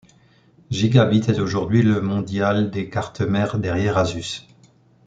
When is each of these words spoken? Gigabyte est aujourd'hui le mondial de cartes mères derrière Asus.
Gigabyte 0.71 1.29
est 1.29 1.39
aujourd'hui 1.39 1.83
le 1.83 2.01
mondial 2.01 2.71
de 2.71 2.81
cartes 2.81 3.21
mères 3.21 3.59
derrière 3.59 3.99
Asus. 3.99 4.41